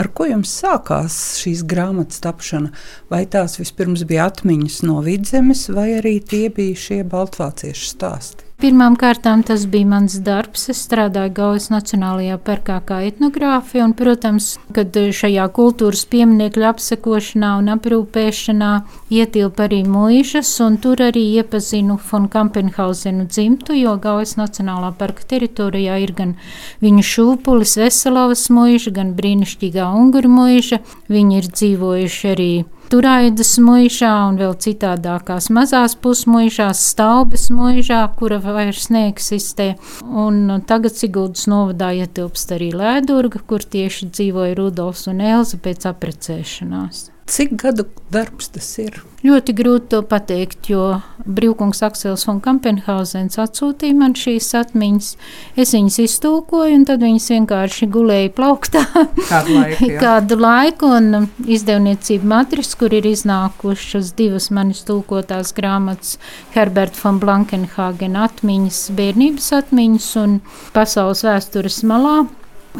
Ar 0.00 0.08
ko 0.14 0.30
jums 0.30 0.54
sākās 0.62 1.18
šīs 1.42 1.66
grāmatas 1.68 2.22
tapšana? 2.24 2.72
Vai 3.12 3.24
tās 3.26 3.58
vispirms 3.60 4.06
bija 4.08 4.30
atmiņas 4.30 4.80
no 4.88 5.02
vidzemes, 5.04 5.66
vai 5.74 5.90
arī 5.98 6.16
tie 6.24 6.46
bija 6.54 6.80
šie 6.86 7.02
baltvāciešu 7.04 7.92
stāsti? 7.92 8.53
Pirmām 8.64 8.94
kārtām 8.96 9.42
tas 9.44 9.66
bija 9.68 9.84
mans 9.84 10.14
darbs. 10.24 10.62
Es 10.72 10.78
strādāju 10.86 11.34
Gaujas 11.36 11.66
Nacionālajā 11.68 12.38
parkā 12.46 12.78
kā 12.88 13.02
etnogrāfija, 13.04 13.84
un, 13.84 13.92
protams, 13.92 14.46
kad 14.72 14.96
šajā 15.18 15.44
kultūras 15.52 16.06
pieminiekļu 16.08 16.64
apsekošanā 16.70 17.50
un 17.60 17.68
aprūpēšanā 17.74 18.70
ietilpa 19.12 19.66
arī 19.66 19.82
mūžas, 19.84 20.54
un 20.64 20.78
tur 20.80 21.02
arī 21.10 21.26
iepazinu 21.42 21.98
von 22.08 22.30
Kampenhausenu 22.32 23.26
dzimtu, 23.28 23.76
jo 23.76 23.98
Gaujas 24.00 24.38
Nacionālā 24.40 24.94
parka 24.96 25.28
teritorijā 25.34 26.00
ir 26.00 26.14
gan 26.16 26.32
viņu 26.80 27.04
šūpulis 27.10 27.76
Veselovas 27.82 28.46
mūža, 28.48 28.94
gan 28.96 29.12
brīnišķīgā 29.18 29.92
Unguru 29.92 30.32
mūža. 30.38 30.80
Viņi 31.12 31.42
ir 31.42 31.52
dzīvojuši 31.52 32.32
arī 32.32 32.52
Turaidas 32.92 33.54
mūžā 33.62 34.10
un 34.28 34.36
vēl 34.40 34.52
citādākās 34.60 35.48
mazās 35.54 35.96
pusmuižās, 35.96 36.82
Staubes 36.92 37.48
mūžā, 37.54 38.02
kura 38.18 38.38
vairs 38.44 38.90
neeksistē. 38.94 39.72
Un 40.04 40.60
tagad 40.68 40.96
Siguldas 40.98 41.48
novadā 41.50 41.94
ietilpst 42.02 42.54
arī 42.58 42.70
Lēdurga, 42.76 43.40
kur 43.48 43.64
tieši 43.64 44.10
dzīvoja 44.12 44.58
Rudolfs 44.60 45.08
un 45.10 45.24
Elza 45.24 45.60
pēc 45.64 45.88
aprecēšanās. 45.94 47.13
Cik 47.24 47.54
gadu 47.56 47.86
darbs 48.12 48.50
tas 48.52 48.66
ir? 48.82 48.98
Ļoti 49.24 49.54
grūti 49.56 49.86
to 49.94 50.02
pateikt, 50.04 50.66
jo 50.68 50.98
brīvkungs 51.24 51.80
Aksels 51.86 52.26
un 52.28 52.42
Kampenhausens 52.44 53.38
atsūtīja 53.40 53.96
man 53.96 54.12
šīs 54.20 54.50
atmiņas. 54.58 55.08
Es 55.56 55.72
viņas 55.72 55.96
iztūkoju, 56.04 56.74
un 56.76 56.84
tad 56.84 57.00
viņas 57.00 57.30
vienkārši 57.32 57.88
gulēja 57.94 58.34
plauktā 58.36 58.84
kādu 59.30 59.56
laiku. 59.56 59.88
kādu 60.04 60.38
laiku 60.42 60.92
un 60.98 61.30
izdevniecība 61.48 62.28
matris, 62.34 62.74
kur 62.76 62.92
ir 62.92 63.08
iznākušas 63.08 64.12
divas 64.20 64.50
manis 64.52 64.84
tūkotās 64.84 65.56
grāmatas 65.56 66.18
Herbert 66.52 67.00
von 67.00 67.24
Blankenhagen 67.24 68.20
atmiņas, 68.20 68.84
bērnības 69.00 69.52
atmiņas 69.62 70.14
un 70.20 70.40
pasaules 70.76 71.24
vēstures 71.24 71.80
malā, 71.88 72.26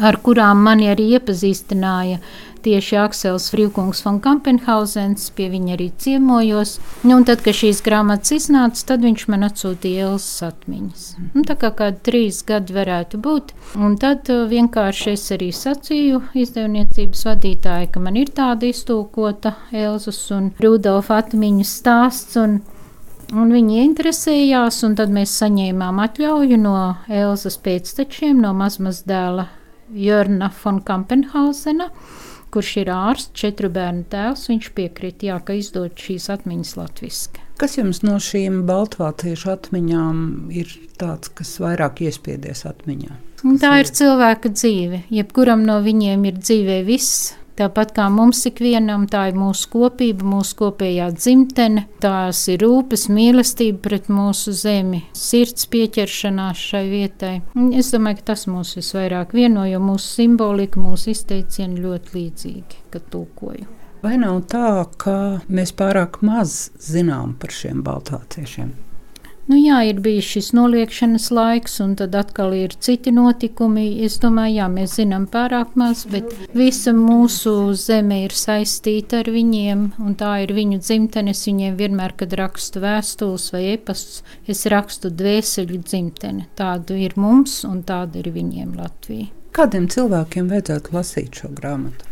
ar 0.05 0.21
kurām 0.21 0.61
mani 0.67 0.91
arī 0.91 1.15
iepazīstināja 1.17 2.21
tieši 2.65 2.97
Aksels 2.99 3.47
Frīvkungs 3.53 4.01
von 4.05 4.17
Kampenhausens, 4.23 5.29
pie 5.37 5.47
viņa 5.53 5.75
arī 5.77 5.89
ciemojos. 6.01 6.75
Nu, 7.05 7.19
un 7.19 7.25
tad, 7.27 7.43
kad 7.45 7.57
šīs 7.57 7.83
grāmatas 7.85 8.33
iznāca, 8.35 8.83
tad 8.91 9.05
viņš 9.05 9.27
man 9.31 9.47
atsūtīja 9.47 10.09
Elsas 10.09 10.43
atmiņas. 10.49 11.07
Nu, 11.35 11.45
tā 11.47 11.57
kā 11.61 11.71
kādi 11.77 12.01
trīs 12.09 12.41
gadi 12.47 12.75
varētu 12.75 13.21
būt. 13.21 13.55
Un 13.77 13.97
tad 14.01 14.31
uh, 14.33 14.45
vienkārši 14.51 15.15
es 15.15 15.25
arī 15.35 15.51
sacīju 15.55 16.23
izdevniecības 16.45 17.25
vadītāji, 17.29 17.91
ka 17.93 18.03
man 18.03 18.17
ir 18.19 18.33
tāda 18.35 18.69
iztūkota 18.69 19.55
Elsas 19.71 20.23
un 20.35 20.51
Rudolfa 20.61 21.21
atmiņu 21.23 21.67
stāsts. 21.75 22.39
Un 22.41 22.63
Un 23.33 23.49
viņi 23.49 23.79
interesējās, 23.81 24.83
un 24.85 24.93
tad 24.99 25.09
mēs 25.09 25.31
saņēmām 25.41 25.97
atļauju 26.03 26.59
no 26.61 26.75
Elzas 27.09 27.57
pēctečiem, 27.57 28.37
no 28.43 28.51
mazmazdēla 28.53 29.47
Jörna 29.89 30.51
von 30.61 30.77
Kampenhausena 30.85 31.89
kurš 32.55 32.71
ir 32.81 32.91
ārsts, 32.95 33.35
četru 33.35 33.69
bērnu 33.75 34.07
tēvs, 34.11 34.47
viņš 34.51 34.71
piekrīt, 34.77 35.27
jā, 35.27 35.37
ka 35.43 35.57
izdod 35.59 35.99
šīs 35.99 36.29
atmiņas 36.33 36.75
latviešu. 36.79 37.43
Kas 37.59 37.77
jums 37.77 38.01
no 38.03 38.17
šīm 38.19 38.63
baltvāciešu 38.67 39.51
atmiņām 39.53 40.17
ir 40.51 40.71
tāds, 40.99 41.31
kas 41.31 41.53
vairāk 41.63 42.01
iespiedies 42.03 42.65
atmiņā? 42.67 43.15
Tā 43.61 43.71
ir 43.79 43.91
cilvēka 43.99 44.51
dzīve. 44.51 45.05
Jebkuram 45.13 45.63
no 45.67 45.77
viņiem 45.85 46.25
ir 46.27 46.39
dzīvē 46.41 46.81
viss, 46.87 47.35
Tāpat 47.55 47.93
kā 47.95 48.09
mums 48.11 48.41
ikvienam, 48.49 49.05
tā 49.07 49.29
ir 49.29 49.37
mūsu 49.39 49.69
kopība, 49.71 50.25
mūsu 50.27 50.57
kopējā 50.59 51.07
dzimtene, 51.15 51.85
tās 52.03 52.41
ir 52.51 52.59
rūpes, 52.65 53.07
mīlestība 53.07 53.79
pret 53.85 54.09
mūsu 54.11 54.51
zemi, 54.55 55.05
sirds 55.15 55.69
pieķeršanās 55.71 56.65
šai 56.71 56.83
vietai. 56.91 57.33
Es 57.71 57.93
domāju, 57.95 58.19
ka 58.19 58.33
tas 58.33 58.43
mūs 58.51 58.75
visvairāk 58.81 59.31
vieno, 59.37 59.63
jo 59.69 59.79
mūsu 59.79 60.17
simbolika, 60.19 60.83
mūsu 60.83 61.13
izteicieni 61.15 61.79
ļoti 61.85 62.17
līdzīgi, 62.17 62.83
kad 62.91 63.07
tūkoju. 63.15 63.71
Vai 64.03 64.17
nav 64.21 64.43
tā, 64.51 64.83
ka 65.01 65.15
mēs 65.47 65.71
pārāk 65.79 66.19
maz 66.27 66.67
zinām 66.83 67.37
par 67.39 67.55
šiem 67.55 67.79
baltāciešiem? 67.87 68.84
Nu, 69.45 69.59
jā, 69.61 69.77
ir 69.85 69.99
bijis 70.01 70.25
šis 70.25 70.47
noliekšanas 70.57 71.27
laiks, 71.29 71.75
un 71.83 71.91
tad 71.99 72.15
atkal 72.17 72.55
ir 72.57 72.71
citi 72.81 73.11
notikumi. 73.13 73.83
Es 74.07 74.15
domāju, 74.23 74.55
jā, 74.57 74.69
mēs 74.73 74.95
zinām 74.97 75.27
pārāk 75.29 75.75
maz, 75.77 76.01
bet 76.09 76.31
visa 76.57 76.95
mūsu 76.97 77.53
zeme 77.77 78.23
ir 78.23 78.33
saistīta 78.33 79.19
ar 79.21 79.29
viņiem, 79.29 79.83
un 80.01 80.15
tā 80.17 80.31
ir 80.47 80.53
viņu 80.57 80.79
dzimtene. 80.81 81.35
Es 81.37 81.45
viņiem 81.45 81.77
vienmēr, 81.77 82.15
kad 82.17 82.33
rakstu 82.39 82.81
vēstules 82.81 83.45
vai 83.53 83.61
e-pastus, 83.75 84.23
es 84.49 84.65
rakstu 84.73 85.11
dvēseli 85.13 85.77
dzimtene. 85.83 86.47
Tāda 86.57 86.97
ir 86.97 87.13
mums, 87.13 87.59
un 87.69 87.83
tāda 87.85 88.23
ir 88.23 88.31
viņiem 88.33 88.73
Latvija. 88.79 89.29
Kādiem 89.53 89.85
cilvēkiem 89.93 90.49
vajadzētu 90.49 90.95
lasīt 90.97 91.37
šo 91.43 91.51
grāmatu? 91.53 92.09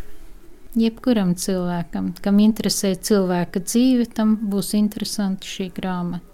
Jebkuram 0.78 1.34
cilvēkam, 1.38 2.13
kam 2.22 2.38
interesē 2.46 2.94
cilvēka 2.94 3.66
dzīve, 3.66 4.06
tam 4.13 4.38
būs 4.54 4.72
interesanti 4.78 5.50
šī 5.50 5.68
grāmata 5.74 6.33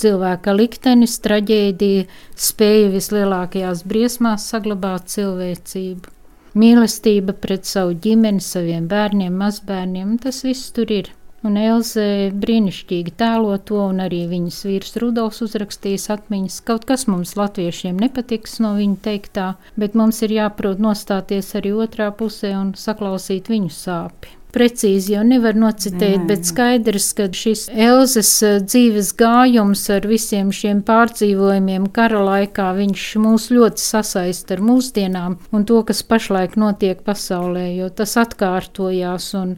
cilvēka 0.00 0.54
liktenis, 0.56 1.18
traģēdija 1.24 2.06
spēja 2.48 2.88
vislielākajās 2.94 3.84
briesmās 3.88 4.48
saglabāt 4.52 5.12
cilvēcību. 5.12 6.16
Mīlestība 6.58 7.36
pret 7.38 7.68
savu 7.70 7.94
ģimeni, 7.94 8.42
saviem 8.42 8.88
bērniem, 8.90 9.36
mazbērniem, 9.38 10.16
tas 10.24 10.42
viss 10.42 10.72
tur 10.74 10.90
ir. 10.90 11.12
Un 11.46 11.54
Elze 11.56 12.02
brīnišķīgi 12.36 13.14
tēlo 13.16 13.54
to, 13.64 13.78
un 13.92 14.02
arī 14.04 14.26
viņas 14.28 14.58
vīrs 14.68 14.98
Rudolfs 15.00 15.40
uzrakstījis 15.46 16.10
atmiņas. 16.12 16.58
Kaut 16.68 16.84
kas 16.90 17.06
mums, 17.08 17.32
latviešiem, 17.38 17.96
nepatiks 18.02 18.58
no 18.60 18.74
viņa 18.76 18.98
teiktā, 19.06 19.46
bet 19.80 19.96
mums 19.96 20.20
ir 20.26 20.36
jāprot 20.36 20.82
nostāties 20.82 21.54
arī 21.56 21.72
otrā 21.86 22.10
pusē 22.12 22.52
un 22.58 22.74
saklausīt 22.76 23.48
viņu 23.48 23.72
sāpes. 23.78 24.39
Precīzi 24.54 25.14
jau 25.14 25.24
nevar 25.26 25.56
nocitēt, 25.58 26.26
bet 26.28 26.46
skaidrs, 26.48 27.10
ka 27.16 27.28
šis 27.34 27.66
Elzas 27.70 28.30
eh, 28.46 28.58
dzīves 28.64 29.12
gājums 29.18 29.84
ar 29.94 30.06
visiem 30.10 30.52
šiem 30.54 30.82
pārdzīvojumiem 30.86 31.88
kara 31.94 32.22
laikā, 32.26 32.70
viņš 32.78 33.06
mūs 33.24 33.50
ļoti 33.54 33.84
sasaista 33.84 34.56
ar 34.56 34.64
mūsdienām 34.66 35.38
un 35.52 35.68
to, 35.68 35.82
kas 35.86 36.02
pašlaik 36.06 36.56
notiek 36.60 37.02
pasaulē, 37.06 37.68
jo 37.78 37.90
tas 37.94 38.16
atkārtojās 38.20 39.32
un 39.40 39.56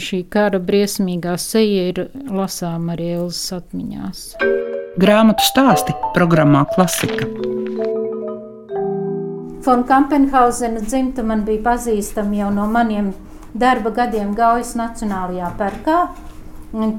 šī 0.00 0.22
kara 0.32 0.60
briesmīgā 0.62 1.36
seja 1.40 1.90
ir 1.92 2.06
lasām 2.32 2.88
arī 2.94 3.12
Elzas 3.18 3.60
atmiņās. 3.60 4.24
Grāmatu 4.96 5.44
stāsti 5.44 5.92
programmā 6.14 6.64
Klasika. 6.72 7.28
Fon 9.66 9.82
Kampenhausena 9.84 10.80
dzimta 10.80 11.24
man 11.26 11.42
bija 11.44 11.64
pazīstama 11.64 12.38
jau 12.38 12.52
no 12.54 12.68
maniem 12.70 13.10
darba 13.58 13.90
gadiem 13.90 14.34
Gaujas 14.36 14.74
Nacionālajā 14.78 15.52
parkā. 15.58 16.00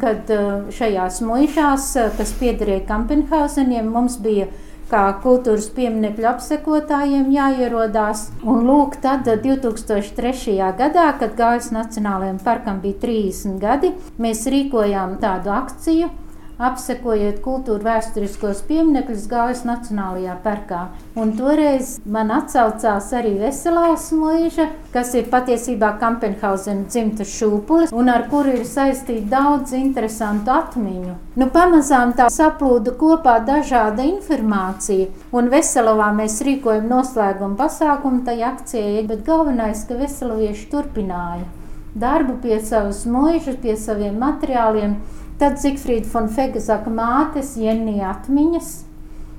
Kad 0.02 0.32
eh, 0.34 0.46
šajās 0.74 1.20
muižās, 1.26 1.92
eh, 2.00 2.14
kas 2.18 2.32
piederēja 2.40 2.86
Kampenhauseniem, 2.88 3.92
mums 3.94 4.18
bija 4.24 4.48
kā 4.88 5.04
kultūras 5.22 5.68
pieminiektu 5.76 6.26
apsekotājiem 6.30 7.28
jāierodās. 7.36 8.30
Un 8.48 8.64
lūk, 8.66 8.98
tad 9.04 9.28
2003. 9.28 10.56
Eh, 10.56 10.72
gadā, 10.80 11.10
kad 11.20 11.36
Gaujas 11.38 11.70
Nacionālajiem 11.76 12.40
parkam 12.44 12.80
bija 12.82 13.02
30 13.04 13.60
gadi, 13.62 13.92
mēs 14.18 14.48
rīkojām 14.50 15.20
tādu 15.22 15.54
akciju 15.54 16.10
apsekojot 16.58 17.40
kultūra 17.46 17.86
vēsturiskos 17.86 18.64
pieminekļus 18.68 19.26
Gaujas 19.30 19.64
Nacionālajā 19.68 20.38
parkā. 20.44 20.80
Un 21.18 21.36
toreiz 21.38 21.98
man 22.06 22.32
atsaucās 22.34 23.12
arī 23.18 23.36
Veselās 23.42 24.08
mūža, 24.16 24.70
kas 24.94 25.14
ir 25.18 25.30
patiesībā 25.34 25.94
Kampenhausena 26.02 26.88
dzimta 26.90 27.28
šūpulis, 27.28 27.94
un 27.94 28.10
ar 28.14 28.26
kuru 28.32 28.56
ir 28.58 28.66
saistīta 28.66 29.30
daudz 29.36 29.76
interesantu 29.78 30.54
atmiņu. 30.56 31.18
Nu, 31.38 31.50
pamazām 31.54 32.16
tā 32.18 32.32
saplūda 32.34 32.96
kopā 32.98 33.38
dažāda 33.46 34.08
informācija, 34.08 35.12
un 35.38 35.52
Veselavā 35.54 36.10
mēs 36.18 36.40
rīkojam 36.48 36.90
noslēgumu 36.90 37.60
pasākumu 37.60 38.26
tai 38.26 38.40
akcijai, 38.50 39.06
bet 39.10 39.24
galvenais, 39.28 39.86
ka 39.86 40.00
veselavieši 40.02 40.68
turpināja 40.74 41.46
darbu 41.98 42.38
pie 42.44 42.60
savas 42.62 43.06
mūžas, 43.10 43.58
pie 43.62 43.76
saviem 43.80 44.18
materiāliem, 44.22 44.98
Tad 45.38 45.60
Zigfrīda 45.62 46.10
von 46.10 46.32
Fegezaka 46.34 46.90
mātes 46.90 47.52
Jenija 47.62 48.08
atmiņas 48.16 48.72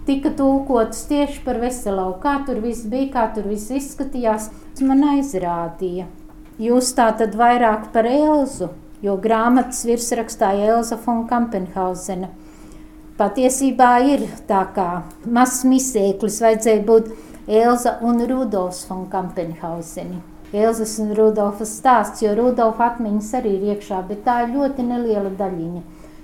tika 0.06 0.30
tulkotas 0.30 1.02
tieši 1.10 1.42
par 1.44 1.58
Veselau, 1.58 2.12
kā 2.22 2.36
tur 2.46 2.60
viss 2.62 2.86
bija, 2.88 3.10
kā 3.16 3.24
tur 3.34 3.48
viss 3.50 3.72
izskatījās. 3.74 4.46
Man 4.86 5.02
aizrādīja. 5.16 6.06
Jūs 6.62 6.92
tā 6.94 7.08
tad 7.18 7.34
vairāk 7.34 7.90
par 7.90 8.06
Elzu, 8.06 8.70
jo 9.02 9.18
grāmatas 9.18 9.82
virsrakstā 9.90 10.52
Elza 10.68 11.00
von 11.02 11.26
Kampenhausena. 11.26 12.30
Patiesībā 13.18 13.90
ir 14.14 14.24
tā 14.46 14.62
kā 14.78 14.88
mazs 15.26 15.64
misēklis, 15.66 16.38
vajadzēja 16.46 16.86
būt 16.86 17.12
Elza 17.50 17.98
un 18.06 18.22
Rudolfs 18.30 18.86
von 18.86 19.08
Kampenhauseni. 19.10 20.27
Elzas 20.52 20.94
un 21.02 21.10
Rudolfas 21.12 21.74
stāsts, 21.76 22.22
jo 22.24 22.32
Rudolfa 22.32 22.86
atmiņas 22.94 23.34
arī 23.36 23.50
ir 23.58 23.64
iekšā, 23.74 24.00
bet 24.08 24.22
tā 24.24 24.46
ir 24.46 24.54
ļoti 24.54 24.86
neliela 24.86 25.28
daļiņa. 25.36 25.82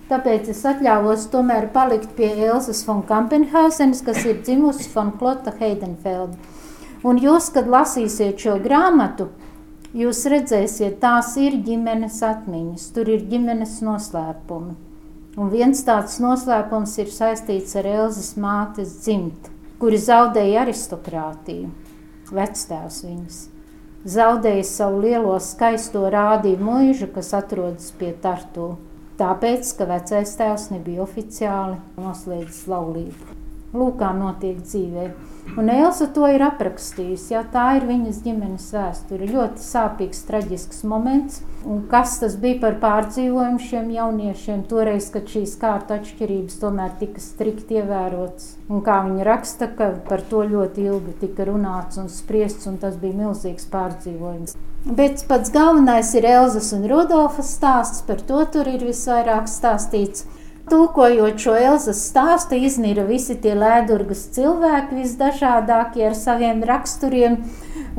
Tāpēc 0.08 0.48
es 0.52 0.62
atļāvos 0.68 1.26
tomēr 1.32 1.66
palikt 1.74 2.14
pie 2.16 2.30
Elzas 2.46 2.80
von 2.88 3.02
Kampenhausenes, 3.04 4.00
kas 4.04 4.24
ir 4.24 4.40
dzimusi 4.40 4.88
von 4.94 5.12
Klota 5.20 5.52
Heidenfelda. 5.60 6.36
Un 7.04 7.20
jūs, 7.20 7.50
kad 7.52 7.68
lasīsiet 7.68 8.40
šo 8.40 8.56
grāmatu, 8.64 9.28
jūs 9.92 10.24
redzēsiet, 10.32 10.96
tās 11.04 11.34
ir 11.36 11.60
ģimenes 11.66 12.20
atmiņas, 12.24 12.90
tur 12.96 13.12
ir 13.12 13.24
ģimenes 13.28 13.78
noslēpumi. 13.84 14.76
Un 15.36 15.50
viens 15.52 15.80
tāds 15.84 16.16
noslēpums 16.24 16.96
ir 17.02 17.12
saistīts 17.12 17.76
ar 17.76 17.88
Elzas 17.92 18.36
mātes 18.40 19.00
dzimtu, 19.04 19.52
kuri 19.82 20.00
zaudēja 20.00 20.62
aristokrātiju, 20.64 21.74
vectēvs 22.32 23.02
viņas 23.04 23.42
zaudējis 24.04 24.72
savu 24.78 25.00
lielo 25.04 25.36
skaisto 25.40 26.04
rādīju 26.12 26.60
mūžu, 26.60 27.08
kas 27.14 27.32
atrodas 27.36 27.90
pie 27.98 28.12
Tartu. 28.22 28.74
Tāpēc, 29.18 29.68
ka 29.78 29.86
vecais 29.88 30.34
tēvs 30.36 30.70
nebija 30.74 31.04
oficiāli 31.04 31.78
noslēdzis 32.02 32.64
laulību. 32.70 33.36
Lūk, 33.74 33.96
kā 34.00 34.10
notiek 34.16 34.58
dzīvē. 34.62 35.06
Un 35.56 35.68
Elsa 35.70 36.08
to 36.10 36.26
ir 36.32 36.42
aprakstījusi. 36.42 37.34
Ja, 37.34 37.44
tā 37.46 37.76
ir 37.78 37.84
viņas 37.86 38.22
ģimenes 38.24 38.66
vēsture. 38.74 39.28
Ļoti 39.28 39.62
sāpīgs, 39.62 40.24
traģisks 40.26 40.82
moments. 40.88 41.42
Un 41.64 41.84
kas 41.90 42.16
tas 42.20 42.34
bija 42.40 42.58
par 42.64 42.78
pārdzīvojumu 42.82 43.62
šiem 43.62 43.92
jauniešiem 43.94 44.64
toreiz, 44.68 45.10
kad 45.14 45.30
šīs 45.30 45.54
kārta 45.60 46.00
atšķirības 46.00 46.58
tomēr 46.60 46.96
tika 47.00 47.22
strikt 47.22 47.70
ievērotas. 47.76 48.54
Un 48.68 48.82
kā 48.84 48.98
viņa 49.06 49.28
raksta, 49.28 49.70
ka 49.78 49.92
par 50.08 50.24
to 50.28 50.42
ļoti 50.48 50.88
ilgi 50.90 51.16
tika 51.22 51.46
runāts 51.48 52.00
un 52.02 52.10
spriests, 52.12 52.66
un 52.70 52.80
tas 52.82 52.98
bija 53.00 53.16
milzīgs 53.22 53.68
pārdzīvojums. 53.72 54.56
Bet 54.84 55.22
pats 55.28 55.52
galvenais 55.54 56.10
ir 56.18 56.26
Elzas 56.28 56.72
un 56.76 56.82
Rudolfas 56.90 57.54
stāsts, 57.56 58.02
par 58.04 58.20
to 58.20 58.42
tur 58.52 58.68
ir 58.68 58.82
visvairāk 58.84 59.46
stāstīts. 59.48 60.26
Tūkojot 60.64 61.42
šo 61.44 61.54
Elzas 61.60 61.98
stāstu, 62.08 62.56
iznīra 62.56 63.02
visi 63.04 63.34
tie 63.36 63.52
lēdurgas 63.58 64.22
cilvēki, 64.32 65.02
visdažādākie 65.02 66.06
ar 66.08 66.14
saviem 66.16 66.62
raksturiem 66.64 67.36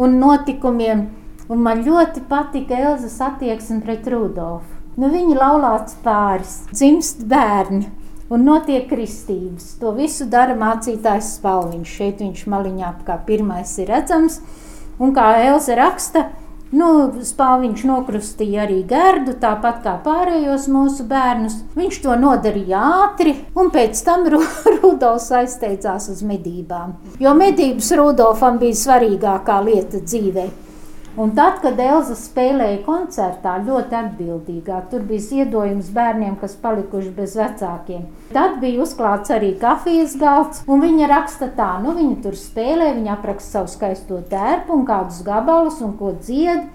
un 0.01 0.17
notikumiem. 0.21 1.03
Un 1.45 1.61
man 1.61 1.83
ļoti 1.85 2.23
patika 2.25 2.79
Elzas 2.89 3.19
attieksme 3.21 3.83
pret 3.85 4.07
Rudolfu. 4.09 4.71
Nu, 4.97 5.11
viņa 5.13 5.35
laulāts 5.37 5.97
pāris, 6.01 6.63
dzimst 6.71 7.21
bērni 7.29 7.85
un 8.33 8.45
notiek 8.47 8.87
kristības. 8.89 9.75
To 9.81 9.91
visu 9.93 10.25
dara 10.31 10.55
mācītājs 10.57 11.35
Spalviņš. 11.37 11.91
Šeit 11.99 12.23
viņš 12.23 12.45
maliņā 12.49 12.93
kā 13.05 13.19
pirmais 13.27 13.75
ir 13.77 13.91
redzams. 13.93 14.39
Un 14.97 15.13
kā 15.13 15.27
Elza 15.43 15.75
raksta, 15.77 16.29
Nu, 16.73 16.87
Spāviņš 17.21 17.83
nokrustīja 17.85 18.63
arī 18.65 18.79
Gerdu, 18.89 19.35
tāpat 19.41 19.83
kā 19.83 19.93
pārējos 20.05 20.65
mūsu 20.73 21.05
bērnus. 21.07 21.59
Viņš 21.77 21.99
to 22.01 22.15
nodarīja 22.17 22.81
ātri, 23.03 23.35
un 23.53 23.69
pēc 23.73 24.01
tam 24.07 24.25
Rudolfs 24.81 25.29
aizteicās 25.39 26.09
uz 26.09 26.25
medībām. 26.25 26.97
Jo 27.21 27.35
medības 27.37 27.91
Rudolfam 27.99 28.57
bija 28.61 28.81
svarīgākā 28.81 29.61
lieta 29.67 30.01
dzīvē. 30.01 30.49
Un 31.15 31.29
tad, 31.31 31.61
kad 31.63 31.77
Elza 31.79 32.11
spēlēja 32.19 32.81
koncertā, 32.83 33.53
ļoti 33.63 33.95
atbildīgā, 33.95 34.81
tur 34.91 35.05
bija 35.07 35.23
ziedojums 35.23 35.87
bērniem, 35.95 36.33
kas 36.41 36.57
palikuši 36.59 37.13
bez 37.15 37.37
vecākiem. 37.39 38.01
Tad 38.35 38.57
bija 38.59 38.81
uzklāts 38.83 39.31
arī 39.31 39.53
kafijas 39.61 40.17
galds, 40.19 40.65
un 40.67 40.83
viņa 40.83 41.07
raksta 41.07 41.47
tā, 41.55 41.69
nu 41.83 41.93
viņa 41.95 42.17
tur 42.25 42.35
spēlē, 42.35 42.89
viņa 42.97 43.13
apraksta 43.15 43.61
savu 43.61 43.71
skaisto 43.71 44.19
tērpu 44.33 44.75
un 44.75 44.83
kādus 44.89 45.21
gabalus 45.23 45.79
un 45.85 45.95
ko 45.95 46.11
dzied. 46.19 46.67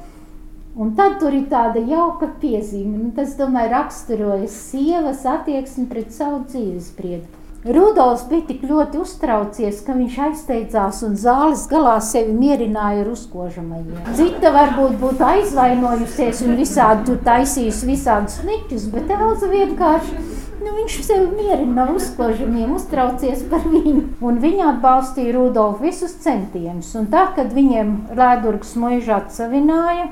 Un 0.80 0.94
tad 0.96 1.18
tur 1.20 1.36
ir 1.36 1.44
tāda 1.50 1.82
jauka 1.84 2.30
piezīme, 2.40 2.96
un 2.96 3.12
tas, 3.12 3.34
domāju, 3.36 3.74
raksturoja 3.74 4.48
sievas 4.48 5.26
attieksmi 5.28 5.84
pret 5.90 6.16
savu 6.16 6.46
dzīvesbriedu. 6.46 7.39
Rudolfs 7.60 8.22
bija 8.30 8.46
tik 8.48 8.62
ļoti 8.64 9.02
uztraucies, 9.02 9.82
ka 9.84 9.92
viņš 9.92 10.14
aizteicās 10.26 11.02
un 11.04 11.16
zāles 11.20 11.66
galā 11.68 11.98
sevi 12.00 12.32
mierināja 12.32 13.02
ar 13.02 13.10
uzkožamajiem. 13.12 13.98
Cita 14.16 14.52
varbūt 14.54 14.94
būtu 15.02 15.26
aizvainojusies 15.26 16.40
un 16.46 16.56
visādi 16.56 17.18
taisījusi 17.26 17.90
visādus 17.90 18.38
niķus, 18.48 18.86
bet 18.94 19.12
Elza 19.12 19.50
vienkārši 19.52 20.16
nu, 20.62 20.72
viņš 20.78 20.96
sevi 21.04 21.28
mierina 21.36 21.84
ar 21.84 21.92
uzkožamiem, 21.98 22.72
uztraucies 22.78 23.44
par 23.52 23.68
viņu. 23.68 24.06
Un 24.24 24.40
viņa 24.40 24.72
atbalstīja 24.78 25.36
Rudolfu 25.36 25.84
visus 25.84 26.16
centienus. 26.24 26.94
Un 26.96 27.12
tā, 27.12 27.28
kad 27.36 27.52
viņiem 27.52 27.94
Lēdurgas 28.16 28.72
muižā 28.80 29.20
atsavināja, 29.26 30.08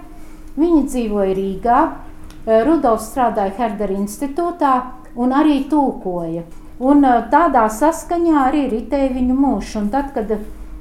viņi 0.61 0.85
dzīvoja 0.93 1.41
Rīgā, 1.41 1.83
Rudolfs 2.45 3.09
strādāja 3.09 3.57
Herdera 3.57 3.97
institūtā 3.97 4.79
un 5.17 5.33
arī 5.33 5.63
tūkoja. 5.73 6.45
Un 6.79 7.03
tādā 7.33 7.65
saskaņā 7.75 8.45
arī 8.47 8.69
ritēja 8.71 9.11
viņu 9.17 9.35
mūžs. 9.35 9.75
Un 9.81 9.89
tad, 9.91 10.13
kad 10.15 10.31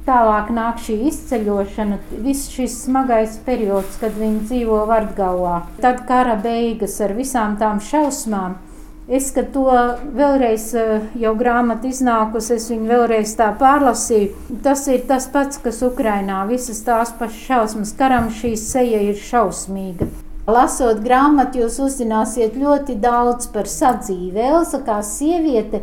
tālāk 0.08 0.52
nāk 0.54 0.80
šī 0.84 1.00
izceļošana, 1.10 1.98
viss 2.24 2.52
šis 2.54 2.78
smagais 2.86 3.40
periods, 3.48 3.98
kad 4.02 4.16
viņi 4.16 4.46
dzīvo 4.46 4.86
Vardgavā, 4.88 5.64
tad 5.84 6.06
kara 6.08 6.38
beigas 6.40 7.00
ar 7.04 7.16
visām 7.18 7.58
tām 7.60 7.82
šausmām. 7.84 8.60
Es, 9.08 9.30
to 9.32 9.66
vēlreiz 10.20 10.66
jau 11.16 11.32
grāmatu 11.40 11.88
iznākusi, 11.88 12.58
es 12.60 12.68
viņu 12.74 12.90
vēlreiz 12.92 13.38
tā 13.40 13.54
pārlasīju. 13.56 14.60
Tas 14.66 14.84
ir 14.92 15.06
tas 15.08 15.30
pats, 15.32 15.62
kas 15.64 15.80
Ukrainā 15.88 16.44
visas 16.50 16.84
tās 16.84 17.16
pašas 17.16 17.44
šausmas. 17.48 17.96
Karam 17.96 18.28
šī 18.36 18.58
seja 18.60 19.00
ir 19.08 19.16
šausmīga. 19.16 20.12
Lasot 20.48 21.02
grāmatu, 21.04 21.60
jūs 21.60 21.76
uzzināsiet 21.84 22.54
ļoti 22.56 22.94
daudz 23.04 23.50
par 23.52 23.68
sadzīvi. 23.68 24.40
Elsa 24.48 24.80
kā 24.80 25.02
sieviete, 25.04 25.82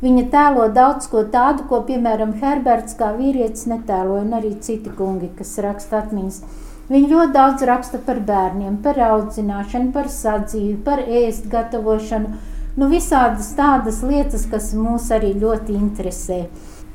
viņa 0.00 0.22
tēlo 0.32 0.70
daudz 0.72 1.10
ko 1.12 1.20
tādu, 1.34 1.66
ko, 1.68 1.82
piemēram, 1.84 2.32
Herberts 2.40 2.96
kā 2.96 3.10
vīrietis 3.18 3.66
netēloja, 3.68 4.22
un 4.24 4.38
arī 4.38 4.54
citi 4.64 4.88
kungi, 4.96 5.28
kas 5.36 5.52
raksta 5.60 6.00
atmiņas. 6.00 6.40
Viņa 6.88 7.10
ļoti 7.10 7.34
daudz 7.34 7.66
raksta 7.68 8.00
par 8.08 8.22
bērniem, 8.24 8.80
par 8.80 9.02
audzināšanu, 9.10 9.92
par 9.92 10.08
sadzīvi, 10.08 10.78
par 10.88 11.04
ēst 11.04 11.50
gatavošanu. 11.52 12.32
Nu, 12.80 12.88
visādas 12.88 13.52
tādas 13.58 14.00
lietas, 14.00 14.48
kas 14.48 14.72
mūs 14.72 15.10
arī 15.12 15.34
ļoti 15.44 15.76
interesē. 15.76 16.46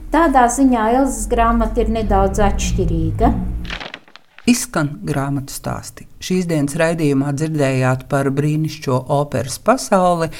Tādā 0.10 0.50
ziņā 0.58 0.90
Elzas 0.98 1.30
grāmata 1.30 1.86
ir 1.86 1.94
nedaudz 2.02 2.42
atšķirīga. 2.50 3.30
Izskan 4.50 4.96
grāmatu 5.06 5.54
stāsti. 5.54 6.08
Šīs 6.22 6.48
dienas 6.50 6.74
raidījumā 6.80 7.30
dzirdējāt 7.38 8.08
par 8.10 8.32
brīnišķīgo 8.34 8.98
operas 9.14 9.60
pasauli 9.62 10.32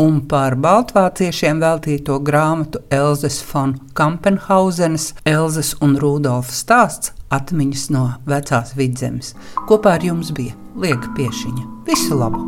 un 0.00 0.22
par 0.30 0.56
baltvāciešiem 0.56 1.60
veltīto 1.60 2.16
grāmatu 2.24 2.80
Elzas 2.88 3.36
von 3.50 3.76
Kampenhausenes, 3.92 5.10
Elzas 5.28 5.74
un 5.84 5.98
Rudolfa 6.00 6.56
stāsts 6.56 7.12
atmiņas 7.30 7.84
no 7.92 8.06
vecās 8.24 8.72
vidzemes. 8.80 9.34
Kopā 9.68 9.98
ar 9.98 10.08
jums 10.08 10.32
bija 10.32 10.56
Liega 10.80 11.12
Piešiņa. 11.18 11.68
Visu 11.90 12.16
labu! 12.16 12.42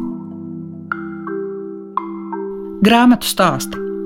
Grāmatu 2.82 3.28
stāsti 3.28 3.91